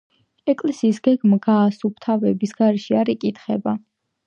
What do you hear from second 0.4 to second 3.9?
ეკლესიის გეგმა გასუფთავების გარეშე არ იკითხება.